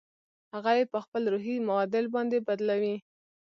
[0.53, 2.95] هغه يې په خپل روحي معادل باندې بدلوي.